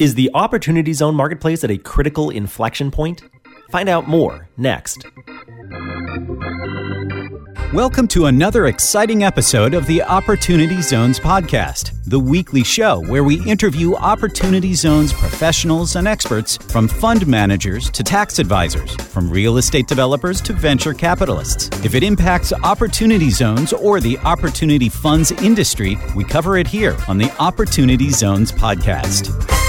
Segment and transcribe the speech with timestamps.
[0.00, 3.22] Is the Opportunity Zone marketplace at a critical inflection point?
[3.70, 5.04] Find out more next.
[7.74, 13.46] Welcome to another exciting episode of the Opportunity Zones podcast, the weekly show where we
[13.46, 19.86] interview Opportunity Zones professionals and experts from fund managers to tax advisors, from real estate
[19.86, 21.68] developers to venture capitalists.
[21.84, 27.18] If it impacts Opportunity Zones or the opportunity funds industry, we cover it here on
[27.18, 29.68] the Opportunity Zones podcast.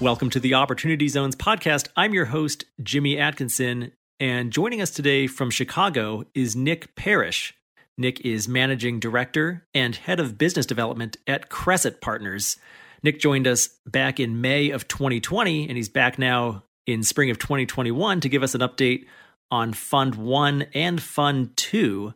[0.00, 1.88] Welcome to the Opportunity Zones podcast.
[1.94, 7.52] I'm your host, Jimmy Atkinson, and joining us today from Chicago is Nick Parrish.
[7.98, 12.56] Nick is managing director and head of business development at Cresset Partners.
[13.02, 17.38] Nick joined us back in May of 2020, and he's back now in spring of
[17.38, 19.04] 2021 to give us an update
[19.50, 22.14] on Fund 1 and Fund 2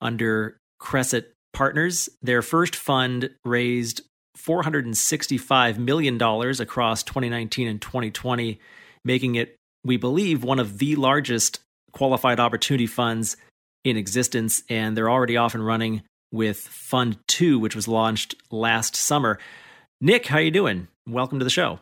[0.00, 2.08] under Cresset Partners.
[2.22, 4.00] Their first fund raised
[4.36, 8.60] $465 million across 2019 and 2020,
[9.04, 11.60] making it we believe, one of the largest
[11.92, 13.36] qualified opportunity funds
[13.84, 16.02] in existence, and they're already off and running
[16.32, 19.38] with Fund 2, which was launched last summer.
[20.00, 20.88] Nick, how you doing?
[21.08, 21.80] Welcome to the show.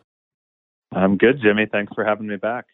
[0.93, 1.67] I'm good, Jimmy.
[1.71, 2.67] Thanks for having me back.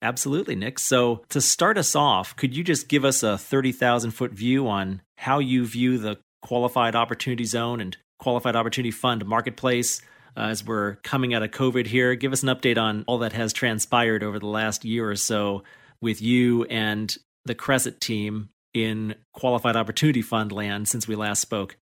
[0.00, 0.78] Absolutely, Nick.
[0.78, 5.02] So, to start us off, could you just give us a 30,000 foot view on
[5.18, 10.02] how you view the qualified opportunity zone and qualified opportunity fund marketplace?
[10.36, 12.14] uh, as we're coming out of COVID here.
[12.14, 15.62] Give us an update on all that has transpired over the last year or so
[16.00, 21.76] with you and the Cresset team in Qualified Opportunity Fund land since we last spoke.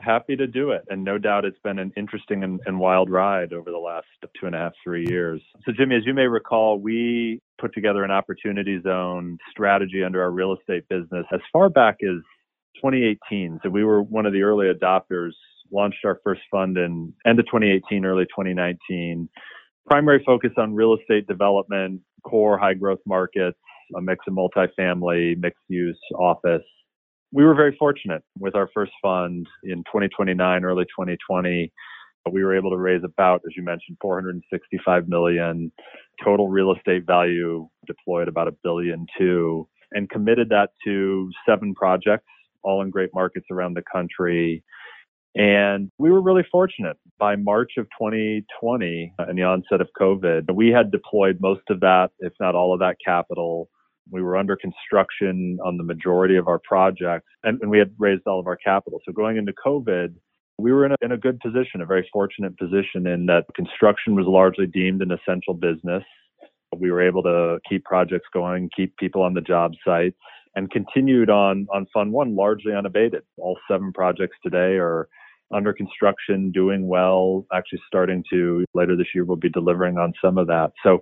[0.00, 0.84] Happy to do it.
[0.88, 4.06] And no doubt it's been an interesting and, and, wild ride over the last
[4.40, 5.42] two and a half, three years.
[5.66, 10.30] So, Jimmy, as you may recall, we put together an opportunity zone strategy under our
[10.30, 12.22] real estate business as far back as
[12.78, 13.60] 2018.
[13.62, 15.32] So, we were one of the early adopters
[15.70, 19.28] launched our first fund in end of 2018, early 2019.
[19.86, 23.58] Primary focus on real estate development, core high growth markets,
[23.96, 26.62] a mix of multifamily, mixed use, office.
[27.32, 31.72] We were very fortunate with our first fund in 2029, early 2020.
[32.30, 35.72] We were able to raise about, as you mentioned, 465 million
[36.22, 42.26] total real estate value deployed about a billion two and committed that to seven projects,
[42.62, 44.62] all in great markets around the country
[45.34, 46.96] and we were really fortunate.
[47.18, 52.10] By March of 2020 and the onset of COVID, we had deployed most of that,
[52.18, 53.68] if not all of that capital.
[54.10, 58.22] We were under construction on the majority of our projects and, and we had raised
[58.26, 59.00] all of our capital.
[59.04, 60.14] So going into COVID,
[60.58, 64.16] we were in a, in a good position, a very fortunate position in that construction
[64.16, 66.02] was largely deemed an essential business.
[66.76, 70.16] We were able to keep projects going, keep people on the job sites,
[70.58, 73.22] and continued on, on Fund One largely unabated.
[73.36, 75.08] All seven projects today are
[75.54, 80.36] under construction, doing well, actually starting to later this year, we'll be delivering on some
[80.36, 80.72] of that.
[80.82, 80.98] So,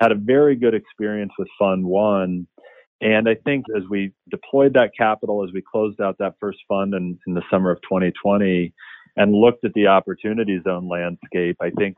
[0.00, 2.46] had a very good experience with Fund One.
[3.02, 6.94] And I think as we deployed that capital, as we closed out that first fund
[6.94, 8.72] in, in the summer of 2020
[9.16, 11.96] and looked at the opportunity zone landscape, I think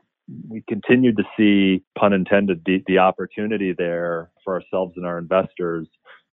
[0.49, 5.87] we continued to see, pun intended, the, the opportunity there for ourselves and our investors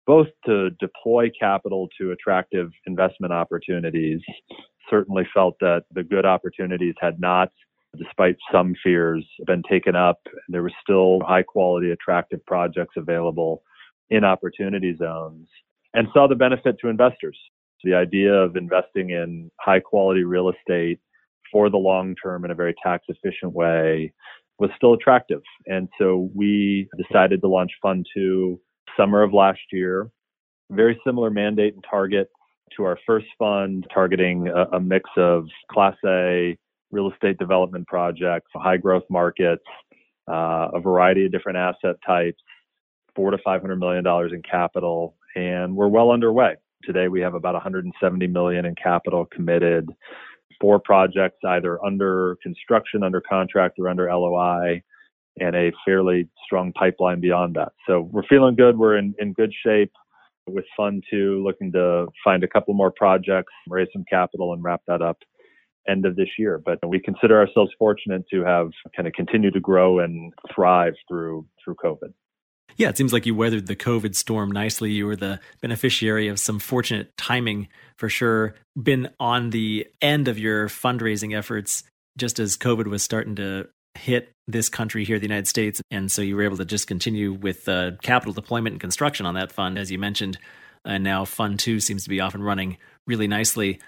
[0.09, 4.19] both to deploy capital to attractive investment opportunities.
[4.89, 7.51] Certainly felt that the good opportunities had not,
[7.95, 10.17] despite some fears, been taken up.
[10.47, 13.61] There were still high quality, attractive projects available
[14.09, 15.47] in opportunity zones
[15.93, 17.37] and saw the benefit to investors.
[17.83, 20.99] The idea of investing in high quality real estate
[21.51, 24.11] for the long term in a very tax efficient way
[24.57, 25.41] was still attractive.
[25.67, 28.59] And so we decided to launch Fund 2
[28.99, 30.09] summer of last year.
[30.71, 32.29] Very similar mandate and target
[32.75, 36.57] to our first fund, targeting a, a mix of Class A
[36.91, 39.63] real estate development projects, high growth markets,
[40.29, 42.41] uh, a variety of different asset types,
[43.15, 46.55] four to five hundred million dollars in capital, and we're well underway.
[46.83, 49.89] Today we have about 170 million in capital committed.
[50.61, 54.81] Four projects either under construction, under contract, or under LOI
[55.39, 57.73] and a fairly strong pipeline beyond that.
[57.87, 58.77] So we're feeling good.
[58.77, 59.91] We're in, in good shape
[60.47, 64.81] with Fund 2, looking to find a couple more projects, raise some capital, and wrap
[64.87, 65.17] that up
[65.87, 66.61] end of this year.
[66.63, 71.45] But we consider ourselves fortunate to have kind of continued to grow and thrive through
[71.63, 72.13] through COVID.
[72.77, 74.91] Yeah, it seems like you weathered the COVID storm nicely.
[74.91, 78.55] You were the beneficiary of some fortunate timing for sure.
[78.81, 81.83] Been on the end of your fundraising efforts
[82.17, 85.81] just as COVID was starting to hit this country here, the United States.
[85.91, 89.35] And so you were able to just continue with uh, capital deployment and construction on
[89.35, 90.37] that fund, as you mentioned.
[90.85, 93.79] And now Fund 2 seems to be off and running really nicely.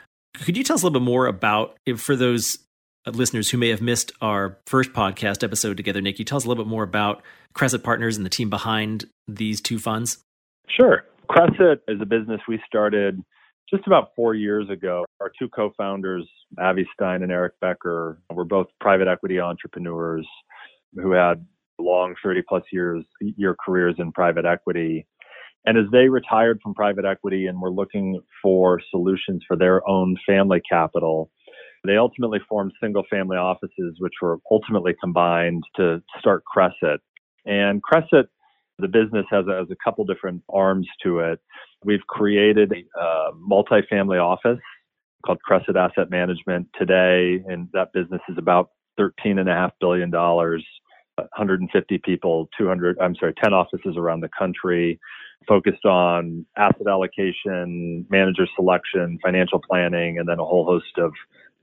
[0.44, 2.60] Could you tell us a little bit more about, for those
[3.08, 6.48] listeners who may have missed our first podcast episode together, Nick, you tell us a
[6.48, 7.24] little bit more about
[7.56, 10.20] Cresset Partners and the team behind these two funds?
[10.70, 11.06] Sure.
[11.30, 13.22] Cresset is a business we started
[13.74, 15.06] just about four years ago.
[15.20, 16.28] Our two co founders,
[16.60, 20.28] Avy Stein and Eric Becker, were both private equity entrepreneurs
[20.96, 21.46] who had
[21.80, 25.08] long 30 plus years year careers in private equity.
[25.66, 30.18] And as they retired from private equity and were looking for solutions for their own
[30.28, 31.32] family capital,
[31.86, 37.00] they ultimately formed single family offices, which were ultimately combined to start Cresset.
[37.46, 38.26] And Cresset,
[38.80, 41.40] the business has a, has a couple different arms to it.
[41.84, 44.60] We've created a multifamily office
[45.26, 52.98] called Cresset Asset Management today, and that business is about $13.5 billion 150 people, 200,
[53.00, 55.00] I'm sorry, 10 offices around the country
[55.48, 61.14] focused on asset allocation, manager selection, financial planning, and then a whole host of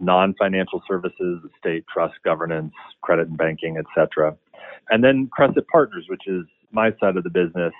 [0.00, 2.72] non-financial services, estate, trust, governance,
[3.02, 4.37] credit and banking, et cetera.
[4.90, 7.73] And then Cresset Partners, which is my side of the business,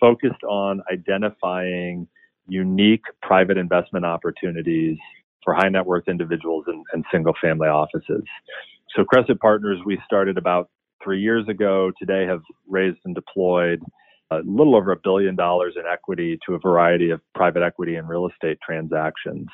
[0.00, 2.06] focused on identifying
[2.48, 4.98] unique private investment opportunities
[5.44, 8.22] for high net worth individuals and, and single family offices.
[8.96, 10.70] So Cresset Partners, we started about
[11.02, 13.80] three years ago, today have raised and deployed
[14.30, 18.08] a little over a billion dollars in equity to a variety of private equity and
[18.08, 19.46] real estate transactions.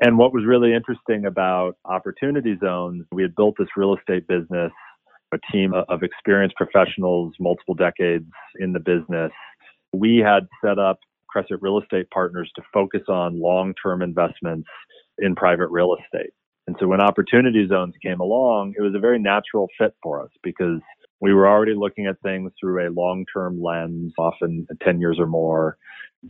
[0.00, 4.72] And what was really interesting about Opportunity Zones, we had built this real estate business,
[5.32, 8.26] a team of experienced professionals, multiple decades
[8.58, 9.32] in the business.
[9.92, 10.98] We had set up
[11.34, 14.68] Cresset Real Estate Partners to focus on long term investments
[15.18, 16.30] in private real estate.
[16.66, 20.30] And so when opportunity zones came along, it was a very natural fit for us
[20.42, 20.80] because
[21.20, 25.26] we were already looking at things through a long term lens, often 10 years or
[25.26, 25.76] more.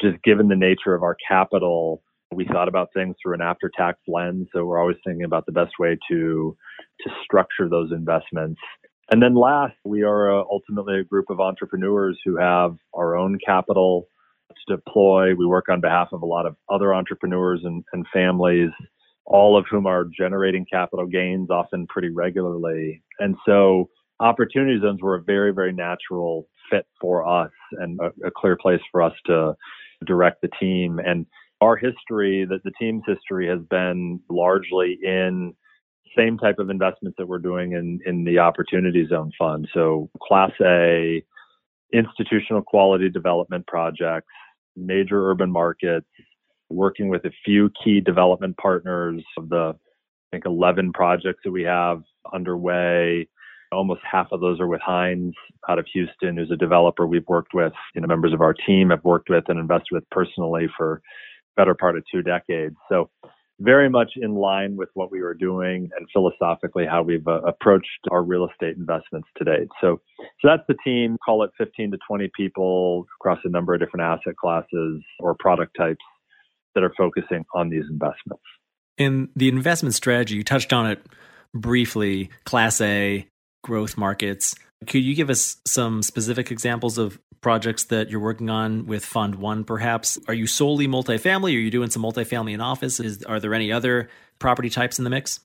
[0.01, 2.03] Just given the nature of our capital,
[2.33, 4.49] we thought about things through an after tax lens.
[4.53, 6.57] So we're always thinking about the best way to,
[7.01, 8.61] to structure those investments.
[9.11, 13.39] And then last, we are uh, ultimately a group of entrepreneurs who have our own
[13.45, 14.07] capital
[14.51, 15.35] to deploy.
[15.35, 18.71] We work on behalf of a lot of other entrepreneurs and, and families
[19.31, 23.03] all of whom are generating capital gains often pretty regularly.
[23.21, 28.31] And so opportunity zones were a very, very natural fit for us and a, a
[28.37, 29.55] clear place for us to
[30.05, 30.99] direct the team.
[30.99, 31.27] And
[31.61, 35.55] our history, that the team's history has been largely in
[36.17, 39.69] same type of investments that we're doing in, in the opportunity zone fund.
[39.73, 41.23] So class A,
[41.93, 44.33] institutional quality development projects,
[44.77, 46.07] major urban markets,
[46.69, 51.63] working with a few key development partners of the, I think, 11 projects that we
[51.63, 52.03] have
[52.33, 53.29] underway.
[53.73, 55.35] Almost half of those are with Hines
[55.69, 58.91] out of Houston, who's a developer we've worked with, you know, members of our team
[58.91, 61.01] have worked with and invested with personally for
[61.57, 62.75] better part of two decades.
[62.89, 63.11] So
[63.61, 67.87] very much in line with what we were doing and philosophically how we've uh, approached
[68.11, 69.69] our real estate investments to date.
[69.81, 71.19] So, so that's the team.
[71.25, 75.77] Call it 15 to 20 people across a number of different asset classes or product
[75.77, 76.05] types
[76.75, 78.43] that are focusing on these investments.
[78.97, 81.05] In the investment strategy, you touched on it
[81.55, 83.27] briefly Class A,
[83.63, 84.55] growth markets.
[84.87, 89.35] Could you give us some specific examples of projects that you're working on with Fund
[89.35, 90.19] One, perhaps?
[90.27, 91.55] Are you solely multifamily?
[91.55, 92.99] Are you doing some multifamily in office?
[92.99, 95.41] Is, are there any other property types in the mix?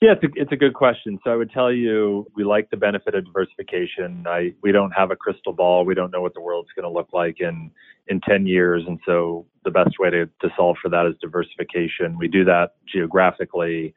[0.00, 1.18] Yeah, it's a, it's a good question.
[1.24, 4.24] So I would tell you we like the benefit of diversification.
[4.28, 5.84] I we don't have a crystal ball.
[5.84, 7.72] We don't know what the world's going to look like in
[8.06, 12.16] in 10 years, and so the best way to to solve for that is diversification.
[12.16, 13.92] We do that geographically.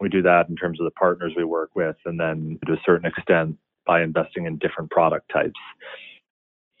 [0.00, 2.80] We do that in terms of the partners we work with, and then to a
[2.84, 3.56] certain extent
[3.88, 5.58] by investing in different product types.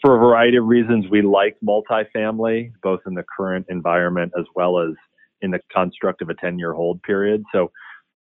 [0.00, 4.78] For a variety of reasons, we like multifamily, both in the current environment as well
[4.78, 4.94] as
[5.40, 7.42] in the construct of a 10 year hold period.
[7.52, 7.72] So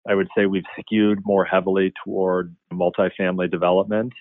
[0.09, 4.13] I would say we've skewed more heavily toward multifamily development.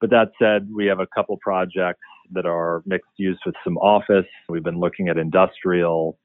[0.00, 4.26] But that said, we have a couple projects that are mixed use with some office.
[4.48, 6.18] We've been looking at industrial.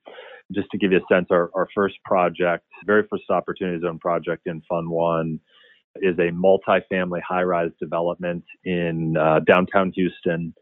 [0.52, 4.48] Just to give you a sense, our, our first project, very first opportunity zone project
[4.48, 5.40] in Fund One,
[5.98, 10.54] is a multifamily high rise development in uh, downtown Houston.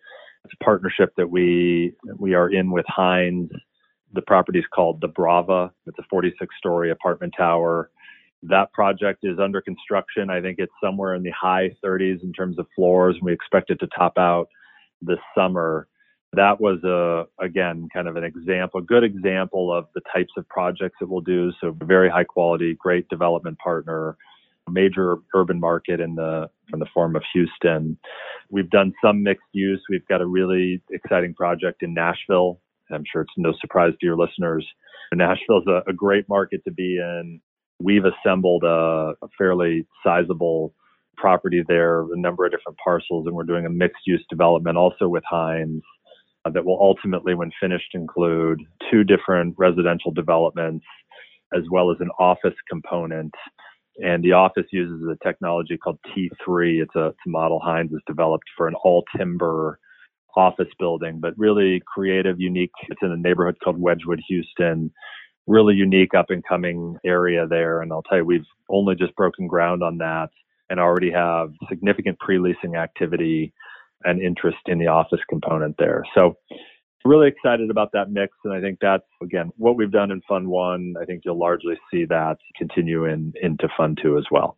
[0.46, 3.50] It's a partnership that we we are in with Hines.
[4.13, 5.72] The property is called the Brava.
[5.86, 7.89] It's a 46 story apartment tower
[8.43, 10.29] that project is under construction.
[10.29, 13.72] I think it's somewhere in the high 30s in terms of floors, and we expect
[13.72, 14.48] it to top out
[15.01, 15.88] this summer.
[16.34, 20.48] That was a again kind of an example, a good example of the types of
[20.50, 21.51] projects that we'll do.
[21.62, 24.17] So very high quality, great development partner,
[24.71, 27.97] major urban market in the in the form of Houston.
[28.50, 29.81] We've done some mixed use.
[29.89, 32.59] We've got a really exciting project in Nashville.
[32.91, 34.65] I'm sure it's no surprise to your listeners.
[35.13, 37.41] Nashville is a, a great market to be in
[37.79, 40.74] we've assembled a, a fairly sizable
[41.15, 45.07] property there, a number of different parcels, and we're doing a mixed use development also
[45.07, 45.81] with Hines
[46.45, 50.86] uh, that will ultimately, when finished, include two different residential developments
[51.55, 53.33] as well as an office component.
[54.04, 56.84] And the office uses a technology called T3.
[56.84, 59.80] It's a, it's a model Hines has developed for an all timber
[60.36, 62.72] office building, but really creative, unique.
[62.89, 64.92] It's in a neighborhood called Wedgewood, Houston.
[65.48, 67.82] Really unique up and coming area there.
[67.82, 70.30] And I'll tell you, we've only just broken ground on that
[70.70, 73.54] and already have significant pre leasing activity
[74.04, 76.04] and interest in the office component there.
[76.13, 76.38] So
[77.06, 78.36] really excited about that mix.
[78.44, 80.96] And I think that's, again, what we've done in Fund One.
[81.01, 84.58] I think you'll largely see that continue in, into Fund Two as well.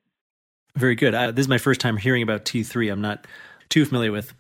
[0.75, 1.13] Very good.
[1.13, 2.91] Uh, this is my first time hearing about T3.
[2.91, 3.27] I'm not
[3.69, 4.33] too familiar with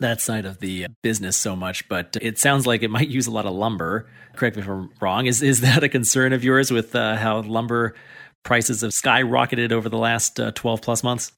[0.00, 3.30] that side of the business so much, but it sounds like it might use a
[3.30, 4.08] lot of lumber.
[4.34, 5.26] Correct me if I'm wrong.
[5.26, 7.94] Is is that a concern of yours with uh, how lumber
[8.42, 11.32] prices have skyrocketed over the last uh, 12 plus months?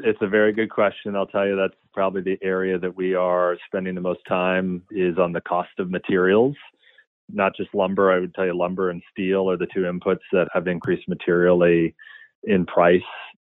[0.00, 1.14] It's a very good question.
[1.14, 5.18] I'll tell you that's probably the area that we are spending the most time is
[5.18, 6.56] on the cost of materials.
[7.32, 10.48] Not just lumber, I would tell you lumber and steel are the two inputs that
[10.52, 11.94] have increased materially
[12.44, 13.00] in price.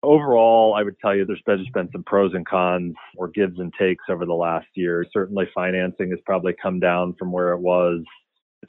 [0.03, 3.71] Overall, I would tell you there's been, been some pros and cons or gives and
[3.79, 5.05] takes over the last year.
[5.13, 8.01] Certainly financing has probably come down from where it was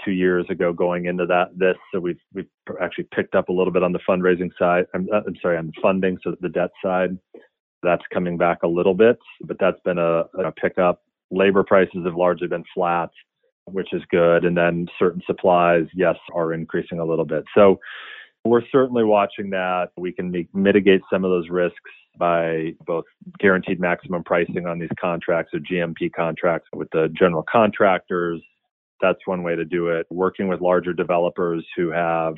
[0.05, 2.49] two years ago going into that this so we've we've
[2.81, 5.81] actually picked up a little bit on the fundraising side I'm, I'm sorry on the
[5.83, 7.19] funding so the debt side
[7.83, 11.03] that's coming back a little bit, but that's been a, a pickup.
[11.31, 13.11] Labor prices have largely been flat,
[13.65, 14.45] which is good.
[14.45, 17.45] And then certain supplies, yes, are increasing a little bit.
[17.55, 17.81] So
[18.45, 19.91] we're certainly watching that.
[19.97, 21.79] We can mitigate some of those risks
[22.19, 23.05] by both
[23.39, 28.41] guaranteed maximum pricing on these contracts or GMP contracts with the general contractors.
[29.01, 30.07] That's one way to do it.
[30.11, 32.35] Working with larger developers who have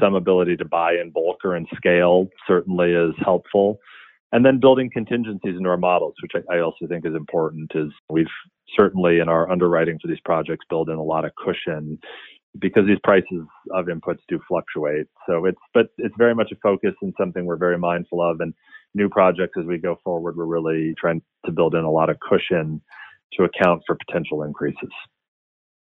[0.00, 3.78] some ability to buy in bulk or in scale certainly is helpful
[4.32, 8.26] and then building contingencies into our models, which I, also think is important, is we've
[8.74, 11.98] certainly in our underwriting for these projects built in a lot of cushion
[12.58, 15.06] because these prices of inputs do fluctuate.
[15.26, 18.40] So it's but it's very much a focus and something we're very mindful of.
[18.40, 18.54] And
[18.94, 22.18] new projects as we go forward, we're really trying to build in a lot of
[22.20, 22.80] cushion
[23.34, 24.90] to account for potential increases.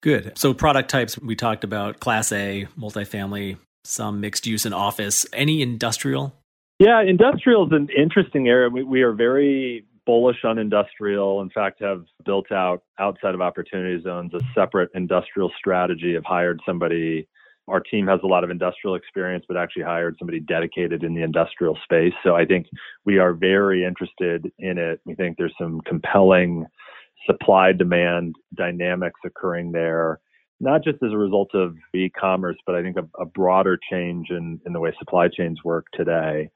[0.01, 0.37] Good.
[0.37, 5.25] So product types we talked about class A, multifamily, some mixed use and office.
[5.33, 6.38] Any industrial
[6.79, 8.69] yeah, industrial is an interesting area.
[8.69, 11.41] We, we are very bullish on industrial.
[11.41, 16.13] In fact, have built out outside of opportunity zones a separate industrial strategy.
[16.13, 17.27] Have hired somebody.
[17.67, 21.21] Our team has a lot of industrial experience, but actually hired somebody dedicated in the
[21.21, 22.13] industrial space.
[22.23, 22.65] So I think
[23.05, 25.01] we are very interested in it.
[25.05, 26.65] We think there's some compelling
[27.27, 30.19] supply demand dynamics occurring there
[30.59, 34.59] not just as a result of e-commerce, but I think a, a broader change in,
[34.65, 36.49] in the way supply chains work today.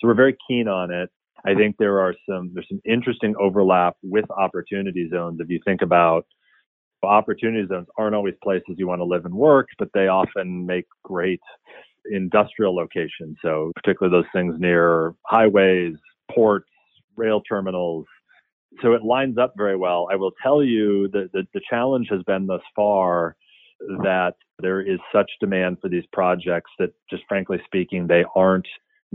[0.00, 1.10] So we're very keen on it.
[1.46, 5.40] I think there are some there's some interesting overlap with opportunity zones.
[5.40, 6.26] If you think about
[7.02, 10.84] opportunity zones aren't always places you want to live and work, but they often make
[11.04, 11.40] great
[12.10, 13.36] industrial locations.
[13.42, 15.94] So particularly those things near highways,
[16.34, 16.68] ports,
[17.16, 18.06] rail terminals.
[18.82, 20.08] So it lines up very well.
[20.10, 23.36] I will tell you that the, the challenge has been thus far
[24.02, 28.66] that there is such demand for these projects that just frankly speaking, they aren't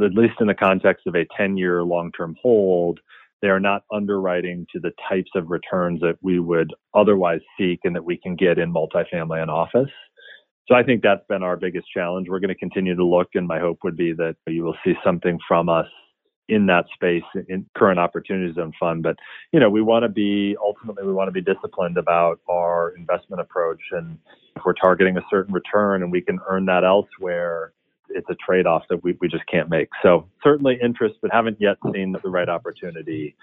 [0.01, 2.99] at least in the context of a 10 year long term hold,
[3.41, 7.95] they are not underwriting to the types of returns that we would otherwise seek and
[7.95, 9.89] that we can get in multifamily and office.
[10.67, 12.27] So I think that's been our biggest challenge.
[12.29, 14.93] We're going to continue to look, and my hope would be that you will see
[15.03, 15.87] something from us
[16.49, 19.03] in that space in current opportunities and fund.
[19.03, 19.17] But
[19.51, 23.41] you know, we want to be ultimately we want to be disciplined about our investment
[23.41, 24.17] approach, and
[24.55, 27.73] if we're targeting a certain return and we can earn that elsewhere,
[28.13, 29.89] it's a trade off that we, we just can't make.
[30.01, 33.35] So certainly interest, but haven't yet seen the right opportunity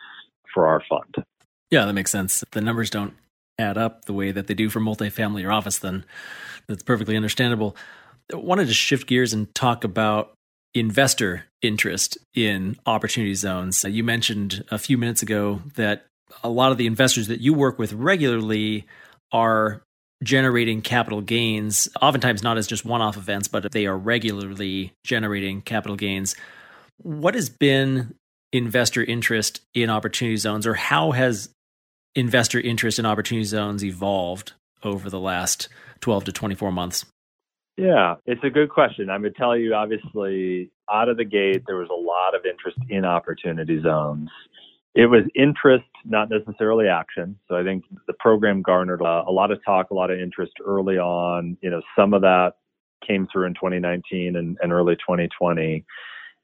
[0.52, 1.24] for our fund.
[1.70, 2.42] Yeah, that makes sense.
[2.42, 3.14] If the numbers don't
[3.58, 6.04] add up the way that they do for multifamily or office, then
[6.66, 7.76] that's perfectly understandable.
[8.32, 10.32] I wanted to shift gears and talk about
[10.74, 13.84] investor interest in opportunity zones.
[13.84, 16.06] You mentioned a few minutes ago that
[16.42, 18.86] a lot of the investors that you work with regularly
[19.32, 19.82] are
[20.22, 25.62] generating capital gains, oftentimes not as just one off events, but they are regularly generating
[25.62, 26.36] capital gains.
[26.98, 28.14] What has been
[28.52, 31.48] investor interest in opportunity zones, or how has
[32.14, 35.68] investor interest in opportunity zones evolved over the last
[36.00, 37.06] 12 to 24 months?
[37.76, 39.08] Yeah, it's a good question.
[39.08, 42.44] I'm going to tell you, obviously, out of the gate, there was a lot of
[42.44, 44.28] interest in opportunity zones
[44.94, 47.38] it was interest, not necessarily action.
[47.48, 50.52] So I think the program garnered a, a, lot of talk, a lot of interest
[50.64, 51.56] early on.
[51.60, 52.54] You know, some of that
[53.06, 55.84] came through in 2019 and, and early 2020.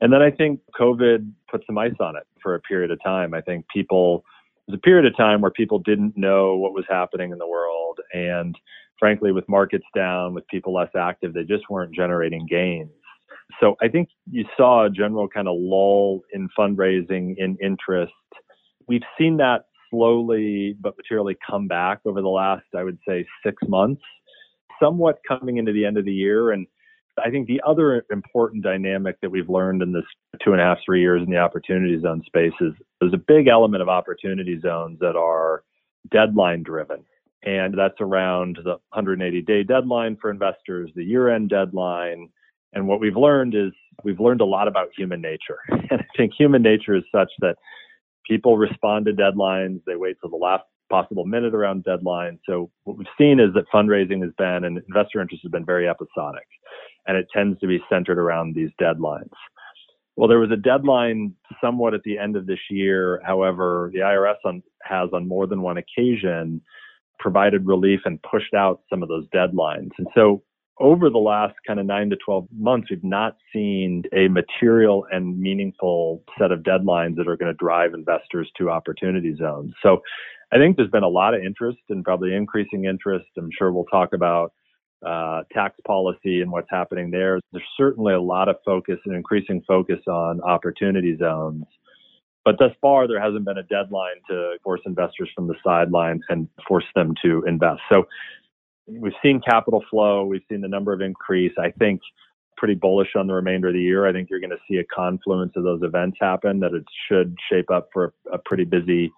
[0.01, 3.35] And then I think COVID put some ice on it for a period of time.
[3.35, 4.25] I think people,
[4.69, 7.49] it was a period of time where people didn't know what was happening in the
[7.49, 7.99] world.
[8.13, 8.57] And
[8.99, 12.91] frankly, with markets down, with people less active, they just weren't generating gains.
[13.61, 18.13] So I think you saw a general kind of lull in fundraising, in interest.
[18.89, 23.57] We've seen that slowly but materially come back over the last, I would say, six
[23.69, 24.03] months,
[24.83, 26.51] somewhat coming into the end of the year.
[26.53, 26.67] And
[27.25, 30.05] I think the other important dynamic that we've learned in this
[30.43, 33.49] two and a half, three years in the opportunity zone space is there's a big
[33.49, 35.63] element of opportunity zones that are
[36.11, 37.05] deadline driven.
[37.43, 42.29] And that's around the 180 day deadline for investors, the year end deadline.
[42.77, 43.73] And what we've learned is
[44.05, 45.59] we've learned a lot about human nature.
[45.91, 47.57] And I think human nature is such that
[48.27, 52.39] people respond to deadlines, they wait till the last possible minute around deadlines.
[52.47, 55.89] So what we've seen is that fundraising has been and investor interest has been very
[55.89, 56.47] episodic
[57.07, 59.31] and it tends to be centered around these deadlines.
[60.17, 63.23] Well, there was a deadline somewhat at the end of this year.
[63.25, 66.61] However, the IRS on, has on more than one occasion
[67.19, 69.91] provided relief and pushed out some of those deadlines.
[69.99, 70.43] And so
[70.79, 75.39] over the last kind of nine to 12 months, we've not seen a material and
[75.39, 79.73] meaningful set of deadlines that are going to drive investors to opportunity zones.
[79.83, 80.03] So
[80.53, 83.27] I think there's been a lot of interest and probably increasing interest.
[83.39, 84.53] I'm sure we'll talk about
[85.05, 87.41] uh, tax policy and what's happening there.
[87.53, 91.65] There's certainly a lot of focus and increasing focus on opportunity zones.
[92.45, 96.49] But thus far, there hasn't been a deadline to force investors from the sidelines and
[96.69, 97.81] force them to invest.
[97.89, 98.07] So
[98.87, 101.53] we've seen capital flow, we've seen the number of increase.
[101.59, 102.01] I think
[102.57, 104.07] pretty bullish on the remainder of the year.
[104.07, 107.37] I think you're going to see a confluence of those events happen that it should
[107.51, 109.13] shape up for a pretty busy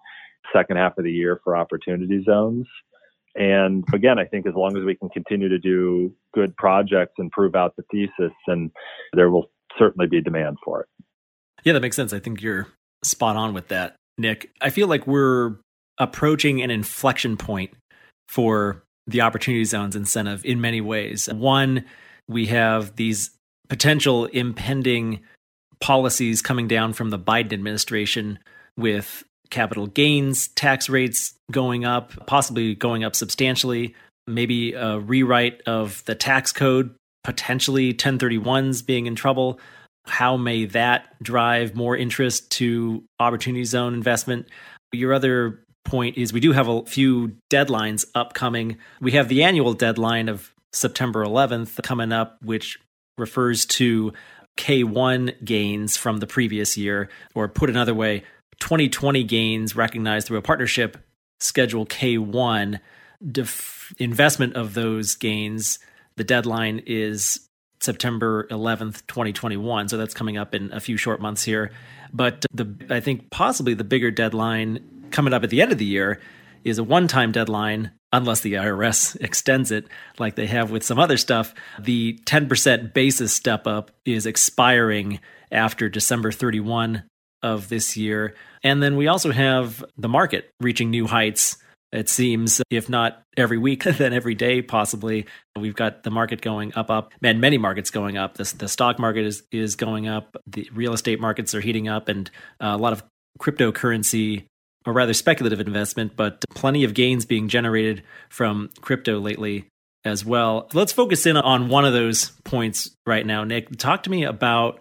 [0.53, 2.65] second half of the year for opportunity zones.
[3.35, 7.31] And again, I think as long as we can continue to do good projects and
[7.31, 8.71] prove out the thesis, and
[9.13, 10.87] there will certainly be demand for it.
[11.63, 12.11] Yeah, that makes sense.
[12.11, 12.67] I think you're
[13.03, 14.51] spot on with that, Nick.
[14.61, 15.55] I feel like we're
[15.97, 17.71] approaching an inflection point
[18.27, 21.27] for the opportunity zones incentive in many ways.
[21.27, 21.85] One,
[22.27, 23.31] we have these
[23.67, 25.21] potential impending
[25.79, 28.39] policies coming down from the Biden administration
[28.77, 33.95] with capital gains tax rates going up, possibly going up substantially,
[34.27, 36.93] maybe a rewrite of the tax code,
[37.23, 39.59] potentially 1031s being in trouble.
[40.05, 44.47] How may that drive more interest to opportunity zone investment?
[44.91, 48.77] Your other point is we do have a few deadlines upcoming.
[49.01, 52.79] We have the annual deadline of September 11th coming up, which
[53.17, 54.13] refers to
[54.57, 58.23] K1 gains from the previous year, or put another way,
[58.59, 60.97] 2020 gains recognized through a partnership,
[61.39, 62.79] Schedule K1.
[63.31, 65.79] Def- investment of those gains,
[66.15, 67.49] the deadline is
[67.81, 69.89] September 11th, 2021.
[69.89, 71.71] So that's coming up in a few short months here.
[72.13, 75.85] But the I think possibly the bigger deadline coming up at the end of the
[75.85, 76.19] year
[76.63, 80.99] is a one time deadline, unless the IRS extends it like they have with some
[80.99, 81.53] other stuff.
[81.79, 85.19] The 10% basis step up is expiring
[85.51, 87.03] after December 31
[87.41, 88.35] of this year.
[88.63, 91.57] And then we also have the market reaching new heights.
[91.91, 95.25] It seems, if not every week, then every day, possibly.
[95.57, 98.35] We've got the market going up, up, and many markets going up.
[98.35, 100.35] The, the stock market is, is going up.
[100.45, 102.29] The real estate markets are heating up, and
[102.61, 103.03] uh, a lot of
[103.39, 104.45] cryptocurrency
[104.89, 109.67] or rather speculative investment, but plenty of gains being generated from crypto lately
[110.03, 110.67] as well.
[110.73, 113.77] Let's focus in on one of those points right now, Nick.
[113.77, 114.79] Talk to me about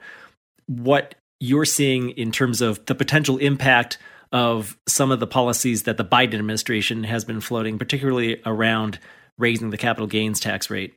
[0.64, 3.98] what you're seeing in terms of the potential impact
[4.32, 8.98] of some of the policies that the Biden administration has been floating, particularly around
[9.36, 10.94] raising the capital gains tax rate.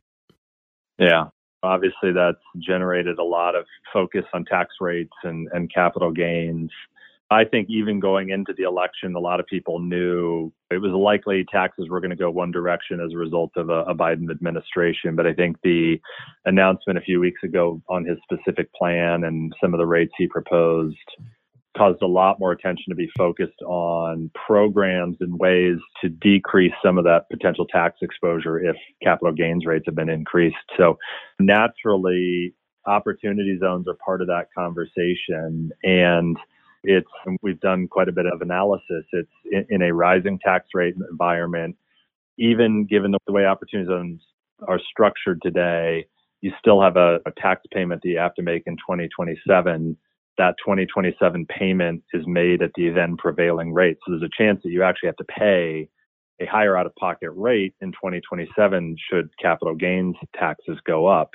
[0.98, 1.26] Yeah,
[1.62, 6.70] obviously that's generated a lot of focus on tax rates and, and capital gains.
[7.32, 11.44] I think even going into the election, a lot of people knew it was likely
[11.50, 15.16] taxes were going to go one direction as a result of a, a, Biden administration.
[15.16, 16.00] But I think the
[16.44, 20.26] announcement a few weeks ago on his specific plan and some of the rates he
[20.26, 20.96] proposed
[21.76, 26.98] caused a lot more attention to be focused on programs and ways to decrease some
[26.98, 30.56] of that potential tax exposure if capital gains rates have been increased.
[30.76, 30.98] So
[31.40, 32.54] naturally,
[32.86, 35.70] opportunity zones are part of that conversation.
[35.82, 36.36] And
[36.84, 37.08] it's
[37.42, 39.04] we've done quite a bit of analysis.
[39.12, 41.76] It's in, in a rising tax rate environment,
[42.38, 44.20] even given the, way opportunity zones
[44.66, 46.06] are structured today,
[46.40, 49.96] you still have a, a tax payment that you have to make in 2027.
[50.38, 53.98] That 2027 payment is made at the then prevailing rate.
[54.04, 55.88] So there's a chance that you actually have to pay
[56.40, 61.30] a higher out of pocket rate in 2027 should capital gains taxes go up.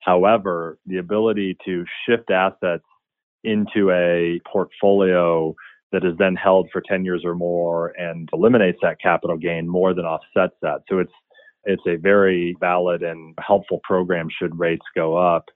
[0.00, 2.84] However, the ability to shift assets
[3.44, 5.54] into a portfolio
[5.92, 9.94] that is then held for 10 years or more and eliminates that capital gain more
[9.94, 10.80] than offsets that.
[10.88, 11.12] So it's
[11.66, 15.46] it's a very valid and helpful program should rates go up.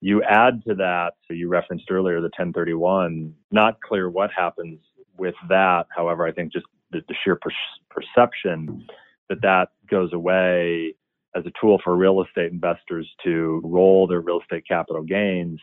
[0.00, 4.78] You add to that, so you referenced earlier the 1031, not clear what happens
[5.18, 5.84] with that.
[5.94, 7.50] However, I think just the, the sheer per-
[7.90, 8.86] perception
[9.28, 10.94] that that goes away
[11.36, 15.60] as a tool for real estate investors to roll their real estate capital gains.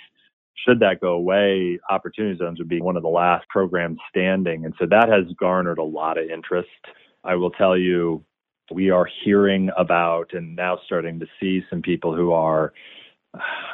[0.65, 4.65] Should that go away, Opportunity Zones would be one of the last programs standing.
[4.65, 6.70] And so that has garnered a lot of interest.
[7.24, 8.24] I will tell you,
[8.72, 12.74] we are hearing about and now starting to see some people who are,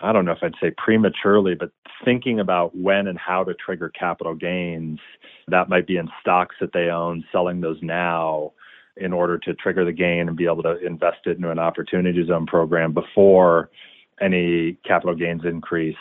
[0.01, 1.71] I don't know if I'd say prematurely, but
[2.03, 4.99] thinking about when and how to trigger capital gains.
[5.47, 8.53] That might be in stocks that they own, selling those now
[8.97, 12.23] in order to trigger the gain and be able to invest it into an opportunity
[12.27, 13.69] zone program before
[14.21, 15.95] any capital gains increase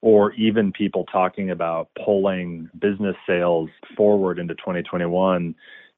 [0.00, 5.54] or even people talking about pulling business sales forward into 2021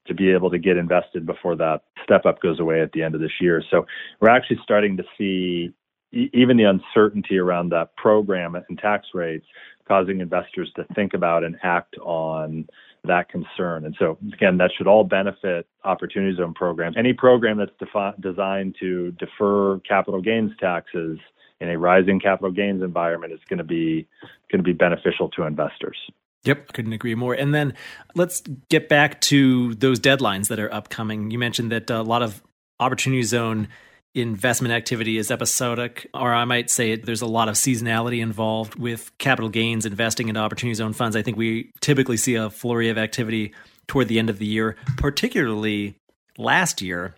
[0.07, 3.15] to be able to get invested before that step up goes away at the end
[3.15, 3.63] of this year.
[3.71, 3.85] So
[4.21, 5.73] we're actually starting to see
[6.13, 9.47] even the uncertainty around that program and tax rates
[9.89, 12.67] causing investors to think about and act on
[13.05, 13.85] that concern.
[13.85, 16.97] And so again, that should all benefit opportunity zone programs.
[16.97, 21.19] Any program that's defi- designed to defer capital gains taxes
[21.61, 24.07] in a rising capital gains environment is going to be
[24.51, 25.97] going to be beneficial to investors.
[26.45, 27.35] Yep, couldn't agree more.
[27.35, 27.75] And then
[28.15, 31.31] let's get back to those deadlines that are upcoming.
[31.31, 32.43] You mentioned that a lot of
[32.79, 33.69] Opportunity Zone
[34.15, 39.17] investment activity is episodic, or I might say there's a lot of seasonality involved with
[39.19, 41.17] capital gains investing into Opportunity Zone funds.
[41.17, 43.53] I think we typically see a flurry of activity
[43.89, 45.97] toward the end of the year, particularly
[46.39, 47.15] last year,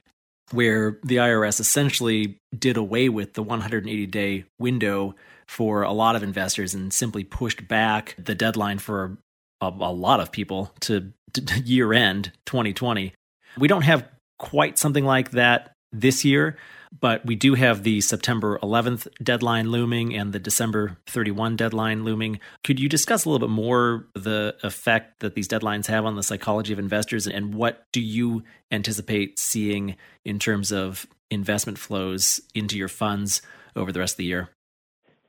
[0.52, 5.14] where the IRS essentially did away with the 180 day window
[5.46, 9.18] for a lot of investors and simply pushed back the deadline for
[9.60, 13.14] a, a lot of people to, to year end 2020.
[13.58, 14.08] We don't have
[14.38, 16.56] quite something like that this year,
[16.98, 22.40] but we do have the September 11th deadline looming and the December 31 deadline looming.
[22.64, 26.22] Could you discuss a little bit more the effect that these deadlines have on the
[26.22, 32.76] psychology of investors and what do you anticipate seeing in terms of investment flows into
[32.78, 33.42] your funds
[33.76, 34.50] over the rest of the year?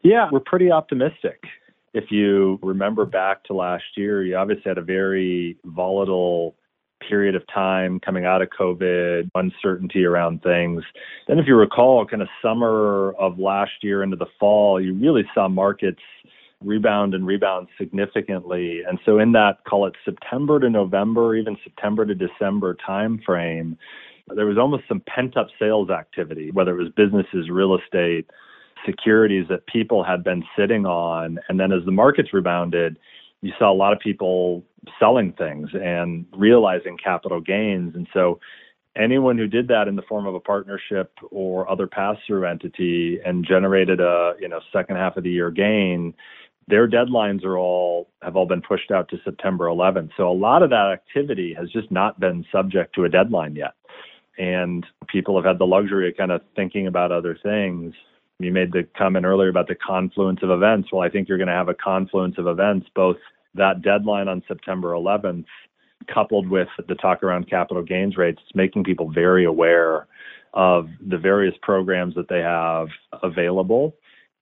[0.01, 1.43] Yeah, we're pretty optimistic.
[1.93, 6.55] If you remember back to last year, you obviously had a very volatile
[7.07, 10.83] period of time coming out of COVID, uncertainty around things.
[11.27, 15.23] Then, if you recall, kind of summer of last year into the fall, you really
[15.33, 16.01] saw markets
[16.63, 18.81] rebound and rebound significantly.
[18.87, 23.77] And so, in that, call it September to November, even September to December timeframe,
[24.35, 28.29] there was almost some pent up sales activity, whether it was businesses, real estate,
[28.85, 31.39] securities that people had been sitting on.
[31.49, 32.97] And then as the markets rebounded,
[33.41, 34.63] you saw a lot of people
[34.99, 37.95] selling things and realizing capital gains.
[37.95, 38.39] And so
[38.95, 43.45] anyone who did that in the form of a partnership or other pass-through entity and
[43.45, 46.13] generated a you know second half of the year gain,
[46.67, 50.11] their deadlines are all have all been pushed out to September 11th.
[50.17, 53.73] So a lot of that activity has just not been subject to a deadline yet.
[54.37, 57.93] And people have had the luxury of kind of thinking about other things
[58.39, 60.89] you made the comment earlier about the confluence of events.
[60.91, 63.17] Well, I think you're going to have a confluence of events, both
[63.55, 65.45] that deadline on September 11th,
[66.11, 70.07] coupled with the talk around capital gains rates, it's making people very aware
[70.53, 72.87] of the various programs that they have
[73.21, 73.93] available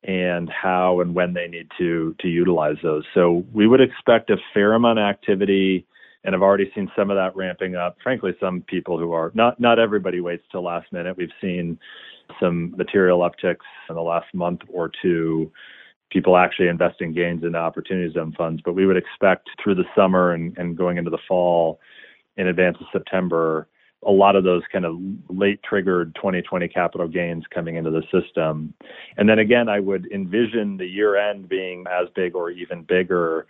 [0.03, 3.03] and how and when they need to to utilize those.
[3.13, 5.85] So we would expect a fair amount of activity
[6.27, 7.97] and I've already seen some of that ramping up.
[8.03, 11.15] Frankly, some people who are not not everybody waits till last minute.
[11.17, 11.79] We've seen
[12.39, 15.49] some material upticks in the last month or two.
[16.11, 20.33] People actually investing gains in opportunity zone funds, but we would expect through the summer
[20.33, 21.79] and, and going into the fall,
[22.35, 23.67] in advance of September,
[24.05, 24.97] a lot of those kind of
[25.29, 28.73] late triggered 2020 capital gains coming into the system.
[29.17, 33.47] And then again, I would envision the year end being as big or even bigger.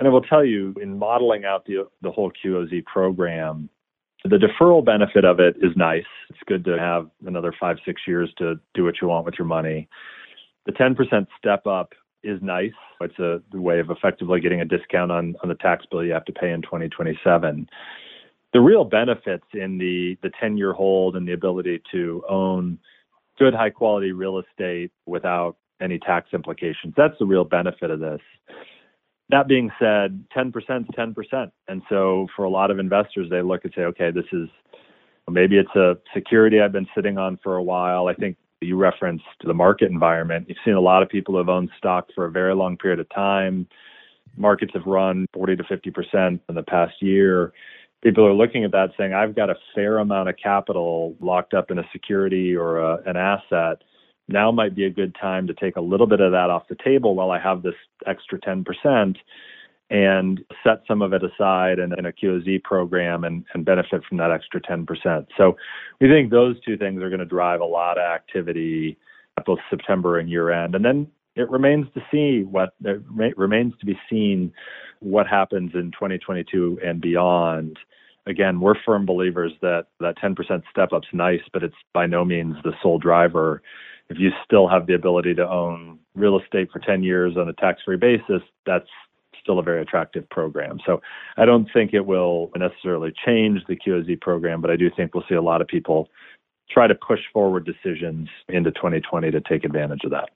[0.00, 3.68] And I will tell you, in modeling out the the whole QOZ program,
[4.24, 6.06] the deferral benefit of it is nice.
[6.30, 9.46] It's good to have another five, six years to do what you want with your
[9.46, 9.90] money.
[10.64, 12.72] The 10% step up is nice.
[13.02, 16.24] It's a way of effectively getting a discount on, on the tax bill you have
[16.24, 17.68] to pay in 2027.
[18.54, 22.78] The real benefits in the, the 10 year hold and the ability to own
[23.38, 28.20] good, high quality real estate without any tax implications, that's the real benefit of this.
[29.30, 31.50] That being said, 10% is 10%.
[31.68, 34.48] And so for a lot of investors, they look and say, okay, this is
[35.28, 38.08] maybe it's a security I've been sitting on for a while.
[38.08, 40.46] I think You referenced the market environment.
[40.48, 43.00] You've seen a lot of people who have owned stock for a very long period
[43.00, 43.66] of time.
[44.36, 47.52] Markets have run 40 to 50% in the past year.
[48.02, 51.70] People are looking at that saying, I've got a fair amount of capital locked up
[51.70, 53.82] in a security or a, an asset.
[54.30, 56.76] Now might be a good time to take a little bit of that off the
[56.82, 57.74] table while I have this
[58.06, 59.16] extra 10%
[59.90, 64.18] and set some of it aside in, in a QOZ program and, and benefit from
[64.18, 65.26] that extra 10%.
[65.36, 65.56] So
[66.00, 68.96] we think those two things are going to drive a lot of activity
[69.36, 70.76] at both September and year end.
[70.76, 72.74] And then it remains to see what
[73.36, 74.52] remains to be seen
[75.00, 77.78] what happens in 2022 and beyond.
[78.26, 82.56] Again, we're firm believers that that 10% step up's nice, but it's by no means
[82.64, 83.62] the sole driver.
[84.08, 87.52] If you still have the ability to own real estate for 10 years on a
[87.54, 88.88] tax-free basis, that's
[89.40, 90.80] still a very attractive program.
[90.84, 91.00] So
[91.36, 95.24] I don't think it will necessarily change the QOZ program, but I do think we'll
[95.28, 96.08] see a lot of people
[96.68, 100.30] try to push forward decisions into 2020 to take advantage of that.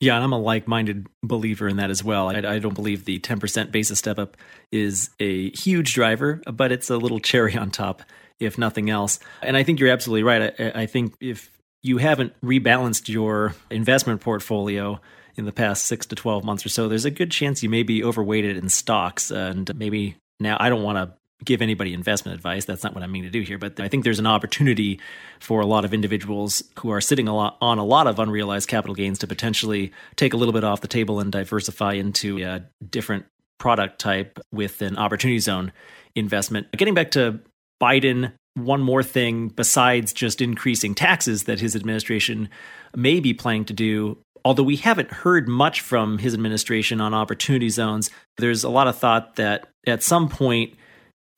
[0.00, 2.28] Yeah, and I'm a like-minded believer in that as well.
[2.28, 4.36] I, I, don't believe the 10% basis step up
[4.70, 8.02] is a huge driver, but it's a little cherry on top,
[8.38, 9.18] if nothing else.
[9.42, 10.54] And I think you're absolutely right.
[10.58, 11.50] I, I think if
[11.82, 15.00] you haven't rebalanced your investment portfolio
[15.36, 17.82] in the past six to 12 months or so, there's a good chance you may
[17.82, 19.32] be overweighted in stocks.
[19.32, 22.64] And maybe now I don't want to give anybody investment advice.
[22.64, 23.58] That's not what I mean to do here.
[23.58, 25.00] But I think there's an opportunity
[25.40, 28.68] for a lot of individuals who are sitting a lot, on a lot of unrealized
[28.68, 32.64] capital gains to potentially take a little bit off the table and diversify into a
[32.84, 33.26] different
[33.58, 35.72] product type with an opportunity zone
[36.14, 36.70] investment.
[36.72, 37.40] Getting back to
[37.80, 42.48] Biden, one more thing besides just increasing taxes that his administration
[42.96, 47.68] may be planning to do Although we haven't heard much from his administration on opportunity
[47.68, 50.74] zones, there's a lot of thought that at some point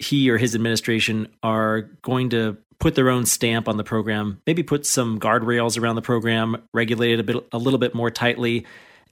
[0.01, 4.63] he or his administration are going to put their own stamp on the program, maybe
[4.63, 8.67] put some guardrails around the program, regulate it a bit a little bit more tightly,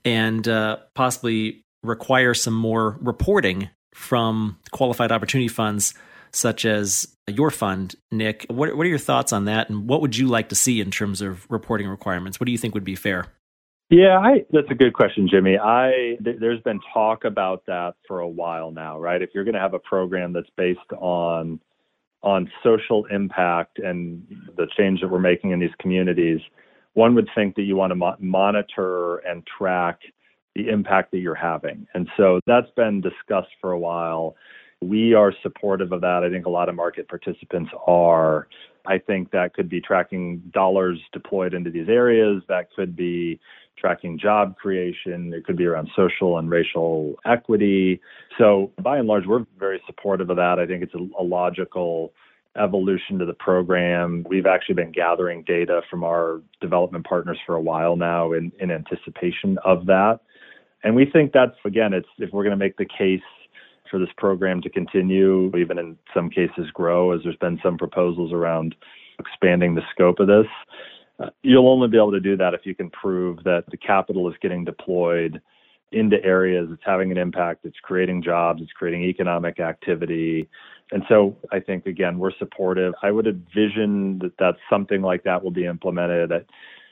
[0.04, 5.94] and uh, possibly require some more reporting from qualified opportunity funds
[6.30, 8.46] such as your fund, Nick.
[8.48, 10.90] What, what are your thoughts on that, and what would you like to see in
[10.90, 12.40] terms of reporting requirements?
[12.40, 13.26] What do you think would be fair?
[13.90, 15.58] Yeah, I, that's a good question, Jimmy.
[15.58, 19.22] I th- there's been talk about that for a while now, right?
[19.22, 21.60] If you're going to have a program that's based on
[22.22, 26.40] on social impact and the change that we're making in these communities,
[26.94, 30.00] one would think that you want to mo- monitor and track
[30.56, 31.86] the impact that you're having.
[31.94, 34.34] And so that's been discussed for a while.
[34.82, 36.24] We are supportive of that.
[36.24, 38.48] I think a lot of market participants are.
[38.88, 42.42] I think that could be tracking dollars deployed into these areas.
[42.48, 43.38] That could be
[43.76, 45.32] tracking job creation.
[45.34, 48.00] It could be around social and racial equity.
[48.38, 50.58] So, by and large, we're very supportive of that.
[50.58, 52.12] I think it's a, a logical
[52.56, 54.24] evolution to the program.
[54.28, 58.70] We've actually been gathering data from our development partners for a while now in, in
[58.70, 60.20] anticipation of that.
[60.82, 63.20] And we think that's, again, it's if we're going to make the case
[63.90, 68.32] for this program to continue, even in some cases grow, as there's been some proposals
[68.32, 68.74] around
[69.18, 70.46] expanding the scope of this.
[71.20, 74.28] Uh, you'll only be able to do that if you can prove that the capital
[74.28, 75.40] is getting deployed
[75.92, 80.48] into areas it's having an impact, it's creating jobs, it's creating economic activity.
[80.92, 82.94] And so I think, again, we're supportive.
[83.02, 86.32] I would envision that that something like that will be implemented.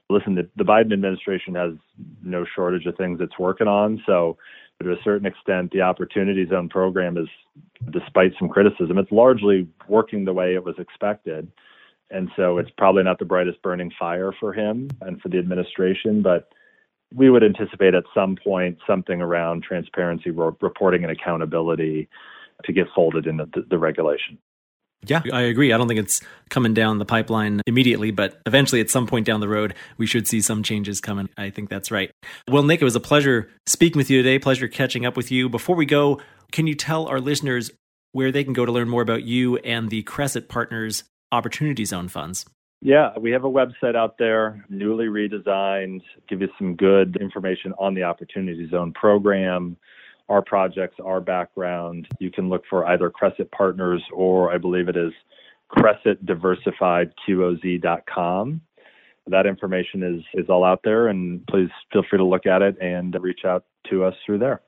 [0.09, 1.73] Listen, the, the Biden administration has
[2.23, 4.03] no shortage of things it's working on.
[4.07, 4.37] So
[4.83, 7.29] to a certain extent, the Opportunity Zone program is,
[7.91, 11.51] despite some criticism, it's largely working the way it was expected.
[12.11, 16.23] And so it's probably not the brightest burning fire for him and for the administration,
[16.23, 16.49] but
[17.15, 22.09] we would anticipate at some point something around transparency, reporting, and accountability
[22.65, 24.39] to get folded into the, the regulation.
[25.07, 25.73] Yeah, I agree.
[25.73, 29.41] I don't think it's coming down the pipeline immediately, but eventually at some point down
[29.41, 31.29] the road, we should see some changes coming.
[31.37, 32.11] I think that's right.
[32.49, 34.39] Well, Nick, it was a pleasure speaking with you today.
[34.39, 35.49] Pleasure catching up with you.
[35.49, 37.71] Before we go, can you tell our listeners
[38.13, 42.09] where they can go to learn more about you and the Cresset Partners Opportunity Zone
[42.09, 42.47] funds?
[42.83, 47.95] Yeah, we have a website out there, newly redesigned, give you some good information on
[47.95, 49.77] the Opportunity Zone program,
[50.29, 52.09] our projects, our background.
[52.19, 55.12] You can look for either Cresset Partners or I believe it is
[55.71, 58.61] cressetdiversifiedqoz.com.
[59.29, 62.77] That information is, is all out there, and please feel free to look at it
[62.81, 64.62] and reach out to us through there.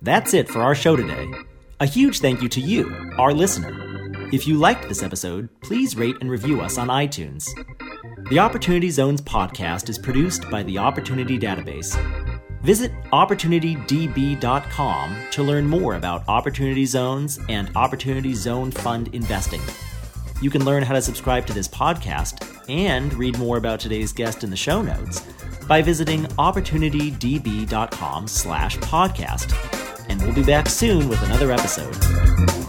[0.00, 1.30] That's it for our show today.
[1.80, 3.93] A huge thank you to you, our listener.
[4.32, 7.48] If you liked this episode, please rate and review us on iTunes.
[8.30, 11.98] The Opportunity Zones podcast is produced by the Opportunity Database.
[12.62, 19.60] Visit OpportunityDB.com to learn more about Opportunity Zones and Opportunity Zone Fund investing.
[20.40, 24.42] You can learn how to subscribe to this podcast and read more about today's guest
[24.42, 25.20] in the show notes
[25.68, 30.08] by visiting opportunitydb.com slash podcast.
[30.08, 32.63] And we'll be back soon with another episode.